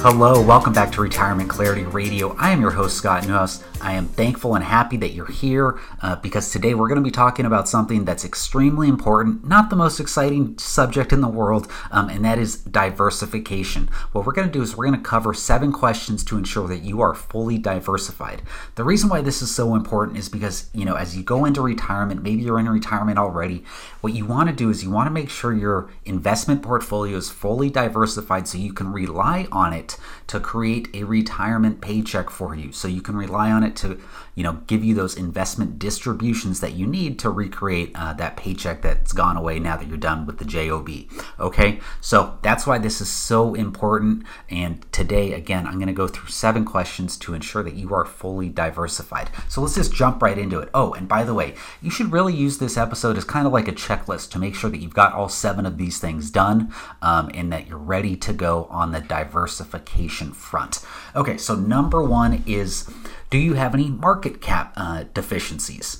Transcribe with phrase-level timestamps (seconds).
[0.00, 2.36] Hello, welcome back to Retirement Clarity Radio.
[2.38, 3.64] I am your host, Scott Newhouse.
[3.80, 7.10] I am thankful and happy that you're here uh, because today we're going to be
[7.10, 12.08] talking about something that's extremely important, not the most exciting subject in the world, um,
[12.08, 13.88] and that is diversification.
[14.12, 16.82] What we're going to do is we're going to cover seven questions to ensure that
[16.82, 18.42] you are fully diversified.
[18.74, 21.60] The reason why this is so important is because, you know, as you go into
[21.60, 23.64] retirement, maybe you're in retirement already,
[24.00, 27.30] what you want to do is you want to make sure your investment portfolio is
[27.30, 29.96] fully diversified so you can rely on it
[30.28, 32.72] to create a retirement paycheck for you.
[32.72, 33.98] So you can rely on it to,
[34.38, 38.82] you know, give you those investment distributions that you need to recreate uh, that paycheck
[38.82, 40.88] that's gone away now that you're done with the job.
[41.40, 44.22] Okay, so that's why this is so important.
[44.48, 48.04] And today, again, I'm going to go through seven questions to ensure that you are
[48.04, 49.30] fully diversified.
[49.48, 50.68] So let's just jump right into it.
[50.72, 53.66] Oh, and by the way, you should really use this episode as kind of like
[53.66, 57.28] a checklist to make sure that you've got all seven of these things done um,
[57.34, 60.84] and that you're ready to go on the diversification front.
[61.16, 62.88] Okay, so number one is
[63.30, 65.98] do you have any market cap uh, deficiencies?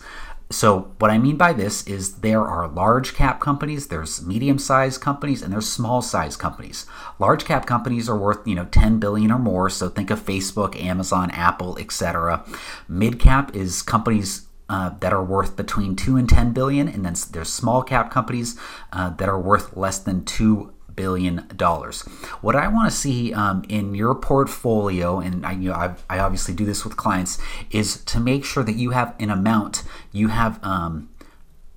[0.51, 4.98] So, what I mean by this is there are large cap companies, there's medium sized
[4.98, 6.87] companies, and there's small sized companies.
[7.19, 10.81] Large cap companies are worth, you know, 10 billion or more, so think of Facebook,
[10.83, 12.47] Amazon, Apple, etc.
[12.89, 17.15] Mid cap is companies uh, that are worth between 2 and 10 billion, and then
[17.33, 18.59] there's small cap companies
[18.92, 22.03] uh, that are worth less than 2 billion dollars.
[22.43, 26.19] What I want to see um, in your portfolio, and I, you know, I, I,
[26.19, 27.39] obviously do this with clients,
[27.71, 31.09] is to make sure that you have an amount, you have um,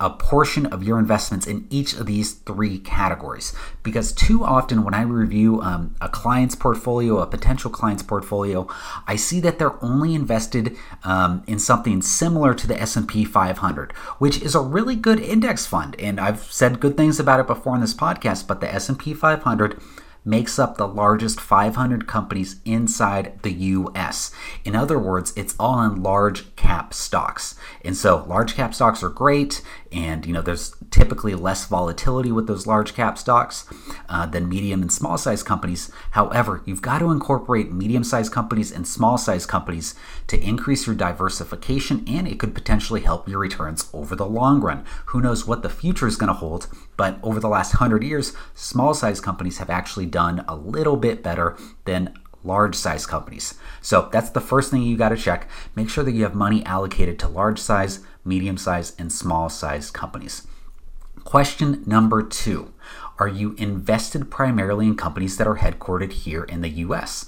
[0.02, 3.54] a portion of your investments in each of these three categories.
[3.84, 8.68] Because too often, when I review um, a client's portfolio, a potential client's portfolio,
[9.08, 14.42] I see that they're only invested um, in something similar to the S&P 500, which
[14.42, 15.96] is a really good index fund.
[16.00, 18.48] And I've said good things about it before in this podcast.
[18.48, 19.80] But the S&P 500
[20.24, 24.32] makes up the largest 500 companies inside the US.
[24.64, 27.56] In other words, it's all in large cap stocks.
[27.84, 29.62] And so large cap stocks are great
[29.92, 33.66] and you know there's typically less volatility with those large cap stocks
[34.08, 35.92] uh, than medium and small size companies.
[36.12, 39.96] However, you've got to incorporate medium sized companies and small size companies
[40.28, 44.86] to increase your diversification and it could potentially help your returns over the long run.
[45.08, 48.34] Who knows what the future is going to hold, but over the last 100 years,
[48.54, 52.14] small size companies have actually done a little bit better than
[52.44, 53.56] large size companies.
[53.82, 55.48] So that's the first thing you got to check.
[55.76, 59.92] Make sure that you have money allocated to large size, medium size, and small size
[59.92, 60.48] companies.
[61.24, 62.74] Question number two
[63.22, 67.28] Are you invested primarily in companies that are headquartered here in the US?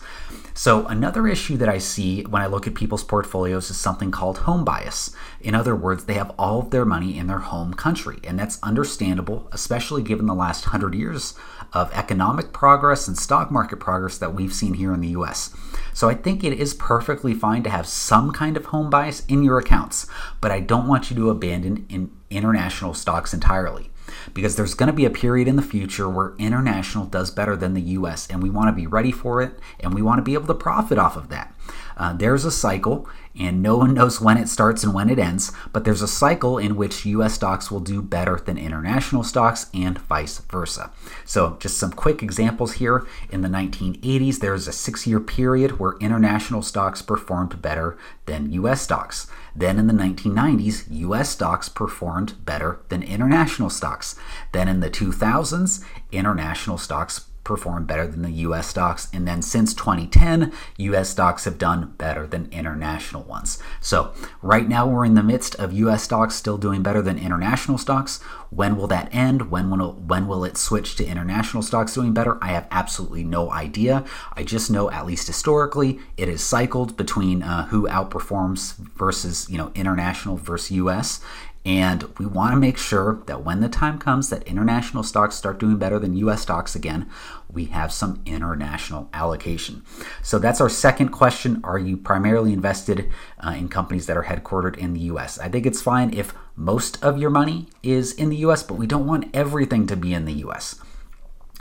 [0.56, 4.40] So, another issue that I see when I look at people's portfolios is something called
[4.40, 5.16] home bias.
[5.40, 8.58] In other words, they have all of their money in their home country, and that's
[8.64, 11.36] understandable, especially given the last hundred years
[11.74, 15.56] of economic progress and stock market progress that we've seen here in the US.
[15.94, 19.44] So, I think it is perfectly fine to have some kind of home bias in
[19.44, 20.08] your accounts,
[20.42, 23.92] but I don't want you to abandon in international stocks entirely
[24.34, 27.74] because there's going to be a period in the future where international does better than
[27.74, 30.34] the US, and we want to be ready for it and we want to be
[30.34, 31.53] able to profit off of that.
[31.96, 33.08] Uh, there's a cycle,
[33.40, 36.58] and no one knows when it starts and when it ends, but there's a cycle
[36.58, 40.92] in which US stocks will do better than international stocks and vice versa.
[41.26, 43.06] So, just some quick examples here.
[43.32, 48.52] In the 1980s, there was a six year period where international stocks performed better than
[48.52, 49.28] US stocks.
[49.56, 54.16] Then in the 1990s, US stocks performed better than international stocks.
[54.52, 59.08] Then in the 2000s, international stocks performed better than the US stocks.
[59.14, 63.62] And then since 2010, US stocks have done better than international ones.
[63.82, 67.78] So right now we're in the midst of US stocks still doing better than international
[67.78, 68.22] stocks.
[68.50, 69.50] When will that end?
[69.50, 72.38] When will when will it switch to international stocks doing better?
[72.42, 74.06] I have absolutely no idea.
[74.34, 79.58] I just know, at least historically, it is cycled between uh, who outperforms versus you
[79.58, 81.20] know international versus US,
[81.66, 85.60] and we want to make sure that when the time comes that international stocks start
[85.60, 87.10] doing better than US stocks again,
[87.50, 89.84] we have some international allocation.
[90.22, 91.62] So that's our second question.
[91.64, 93.10] Are you primarily invested
[93.40, 95.40] uh, in companies that are headquartered in the US?
[95.40, 98.88] I think it's fine if most of your money is in the US, but we
[98.88, 100.80] don't want everything to be in the US.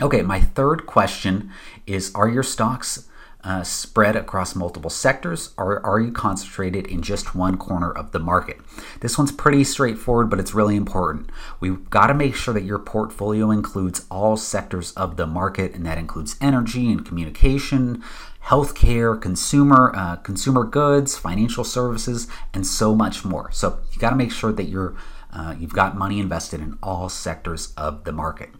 [0.01, 1.51] Okay, my third question
[1.87, 3.09] is Are your stocks
[3.45, 8.19] uh, spread across multiple sectors, or are you concentrated in just one corner of the
[8.19, 8.59] market?
[9.01, 11.31] This one's pretty straightforward, but it's really important.
[11.59, 15.85] We've got to make sure that your portfolio includes all sectors of the market, and
[15.87, 18.03] that includes energy and communication,
[18.45, 23.51] healthcare, consumer, uh, consumer goods, financial services, and so much more.
[23.51, 24.95] So you got to make sure that you're
[25.33, 28.51] uh, you've got money invested in all sectors of the market.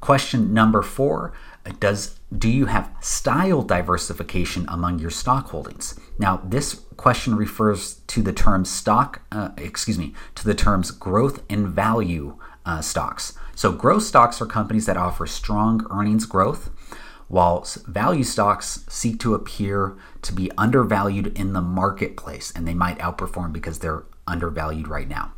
[0.00, 1.34] Question number four
[1.80, 5.98] does do you have style diversification among your stock holdings?
[6.18, 11.42] Now, this question refers to the term stock, uh, excuse me, to the terms growth
[11.48, 13.32] and value uh, stocks.
[13.54, 16.70] So, growth stocks are companies that offer strong earnings growth,
[17.28, 22.98] while value stocks seek to appear to be undervalued in the marketplace and they might
[22.98, 25.32] outperform because they're undervalued right now.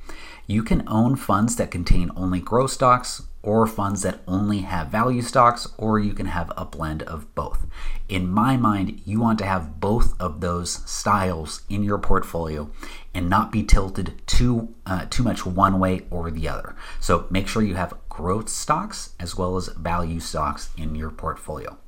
[0.50, 5.23] You can own funds that contain only growth stocks or funds that only have value
[5.23, 7.67] stocks, or you can have a blend of both.
[8.08, 12.69] In my mind, you want to have both of those styles in your portfolio
[13.14, 16.75] and not be tilted too uh, too much one way or the other.
[16.99, 21.79] So make sure you have growth stocks as well as value stocks in your portfolio.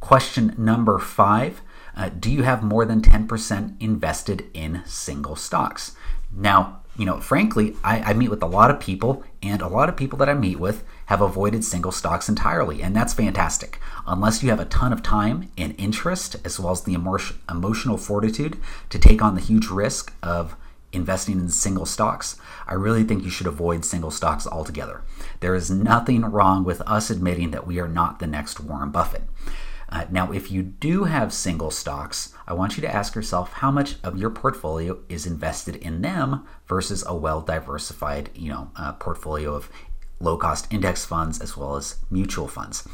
[0.00, 1.62] Question number five
[1.96, 5.96] uh, Do you have more than 10% invested in single stocks?
[6.30, 9.88] Now, you know, frankly, I, I, meet with a lot of people, and a lot
[9.88, 13.78] of people that I meet with have avoided single stocks entirely, and that's fantastic.
[14.06, 18.58] Unless you have a ton of time and interest, as well as the emotional fortitude
[18.88, 20.56] to take on the huge risk of
[20.92, 25.02] investing in single stocks, I really think you should avoid single stocks altogether.
[25.40, 29.24] There is nothing wrong with us admitting that we are not the next Warren Buffett.
[29.88, 33.70] Uh, now, if you do have single stocks, I want you to ask yourself how
[33.70, 38.92] much of your portfolio is invested in them versus a well diversified, you know, uh,
[38.94, 39.70] portfolio of
[40.18, 42.88] low cost index funds as well as mutual funds.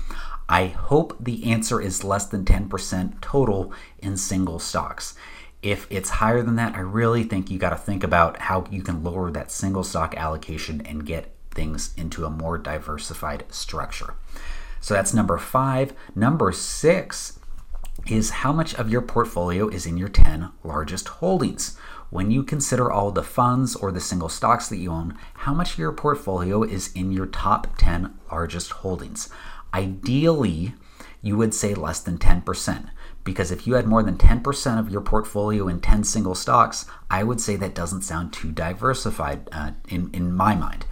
[0.49, 5.15] I hope the answer is less than 10% total in single stocks.
[5.63, 8.83] If it's higher than that, I really think you got to think about how you
[8.83, 14.15] can lower that single stock allocation and get things into a more diversified structure.
[14.83, 15.95] So that's number five.
[16.15, 17.39] Number six
[18.07, 21.79] is how much of your portfolio is in your 10 largest holdings.
[22.11, 25.75] When you consider all the funds or the single stocks that you own, how much
[25.75, 29.31] of your portfolio is in your top 10 largest holdings?
[29.73, 30.75] Ideally,
[31.23, 32.89] you would say less than 10%.
[33.23, 37.23] Because if you had more than 10% of your portfolio in 10 single stocks, I
[37.23, 40.87] would say that doesn't sound too diversified uh, in, in my mind.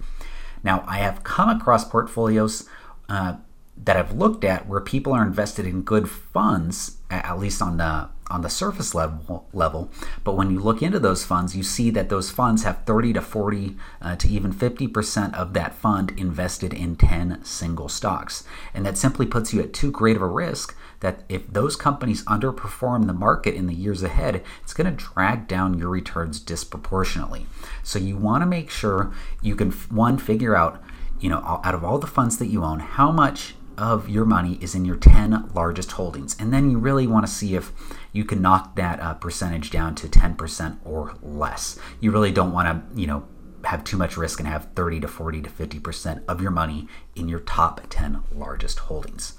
[0.63, 2.69] Now, I have come across portfolios
[3.09, 3.39] uh,
[3.85, 8.09] that I've looked at where people are invested in good funds, at least on the
[8.31, 9.91] on the surface level level.
[10.23, 13.21] But when you look into those funds, you see that those funds have 30 to
[13.21, 18.87] 40 uh, to even 50 percent of that fund invested in 10 single stocks, and
[18.87, 20.77] that simply puts you at too great of a risk.
[21.01, 25.49] That if those companies underperform the market in the years ahead, it's going to drag
[25.49, 27.47] down your returns disproportionately.
[27.83, 29.11] So you want to make sure
[29.41, 30.83] you can one figure out,
[31.19, 34.59] you know, out of all the funds that you own, how much of your money
[34.61, 36.37] is in your 10 largest holdings.
[36.39, 37.73] And then you really want to see if
[38.13, 41.79] you can knock that uh, percentage down to 10% or less.
[41.99, 43.27] You really don't want to, you know,
[43.65, 47.29] have too much risk and have 30 to 40 to 50% of your money in
[47.29, 49.35] your top 10 largest holdings.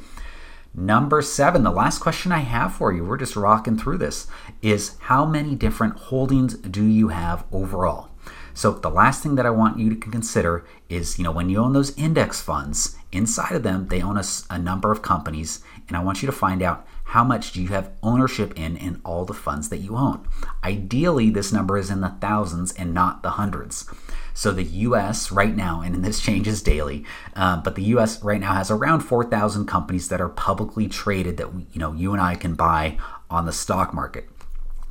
[0.73, 4.27] Number seven, the last question I have for you, we're just rocking through this,
[4.61, 8.11] is how many different holdings do you have overall?
[8.53, 11.59] So the last thing that I want you to consider is, you know, when you
[11.59, 15.98] own those index funds, inside of them they own a, a number of companies, and
[15.98, 19.25] I want you to find out how much do you have ownership in in all
[19.25, 20.25] the funds that you own.
[20.63, 23.86] Ideally, this number is in the thousands and not the hundreds.
[24.33, 25.30] So the U.S.
[25.30, 27.03] right now, and this changes daily,
[27.36, 28.24] uh, but the U.S.
[28.24, 32.22] right now has around 4,000 companies that are publicly traded that you know you and
[32.22, 32.98] I can buy
[33.29, 34.29] on the stock market.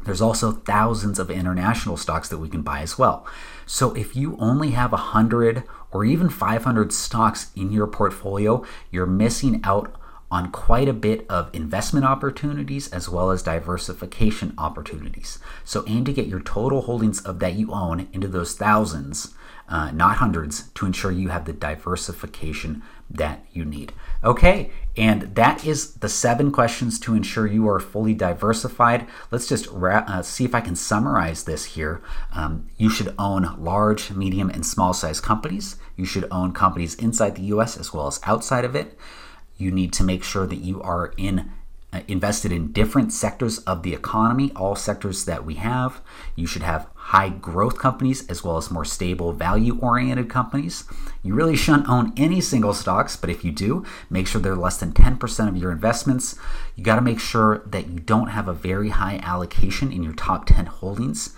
[0.04, 3.26] There's also thousands of international stocks that we can buy as well.
[3.66, 9.60] So if you only have 100 or even 500 stocks in your portfolio, you're missing
[9.64, 9.94] out
[10.30, 15.38] on quite a bit of investment opportunities as well as diversification opportunities.
[15.64, 19.34] So aim to get your total holdings of that you own into those thousands,
[19.70, 23.92] uh, not hundreds, to ensure you have the diversification that you need.
[24.22, 29.06] Okay, and that is the seven questions to ensure you are fully diversified.
[29.30, 32.02] Let's just ra- uh, see if I can summarize this here.
[32.32, 35.76] Um, you should own large, medium, and small size companies.
[35.96, 38.98] You should own companies inside the US as well as outside of it.
[39.56, 41.50] You need to make sure that you are in
[41.92, 46.00] Uh, invested in different sectors of the economy, all sectors that we have.
[46.36, 50.84] You should have high growth companies as well as more stable, value oriented companies.
[51.24, 54.76] You really shouldn't own any single stocks, but if you do, make sure they're less
[54.76, 56.38] than 10% of your investments.
[56.76, 60.14] You got to make sure that you don't have a very high allocation in your
[60.14, 61.34] top 10 holdings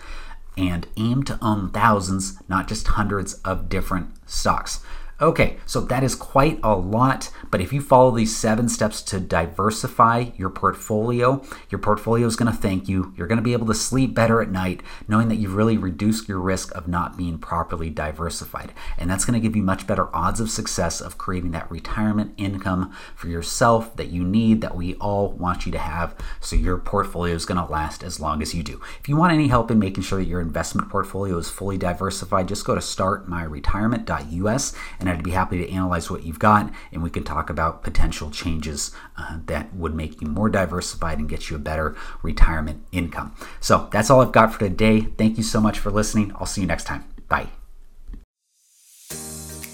[0.58, 4.80] and aim to own thousands, not just hundreds of different stocks.
[5.22, 9.20] Okay, so that is quite a lot, but if you follow these seven steps to
[9.20, 13.14] diversify your portfolio, your portfolio is going to thank you.
[13.16, 16.28] You're going to be able to sleep better at night knowing that you've really reduced
[16.28, 18.72] your risk of not being properly diversified.
[18.98, 22.34] And that's going to give you much better odds of success of creating that retirement
[22.36, 26.78] income for yourself that you need, that we all want you to have, so your
[26.78, 28.80] portfolio is going to last as long as you do.
[28.98, 32.48] If you want any help in making sure that your investment portfolio is fully diversified,
[32.48, 37.10] just go to startmyretirement.us and I'd be happy to analyze what you've got and we
[37.10, 41.56] can talk about potential changes uh, that would make you more diversified and get you
[41.56, 43.34] a better retirement income.
[43.60, 45.02] So that's all I've got for today.
[45.02, 46.32] Thank you so much for listening.
[46.36, 47.04] I'll see you next time.
[47.28, 47.61] Bye.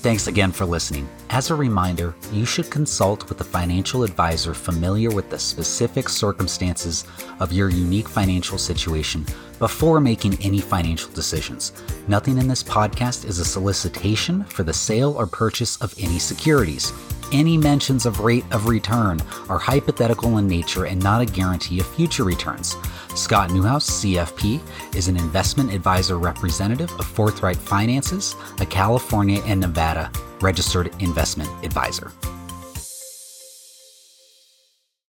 [0.01, 1.09] Thanks again for listening.
[1.31, 7.05] As a reminder, you should consult with a financial advisor familiar with the specific circumstances
[7.41, 9.27] of your unique financial situation
[9.59, 11.73] before making any financial decisions.
[12.07, 16.93] Nothing in this podcast is a solicitation for the sale or purchase of any securities.
[17.31, 19.21] Any mentions of rate of return
[19.51, 22.75] are hypothetical in nature and not a guarantee of future returns.
[23.15, 24.61] Scott Newhouse, CFP,
[24.95, 32.13] is an investment advisor representative of Forthright Finances, a California and Nevada registered investment advisor.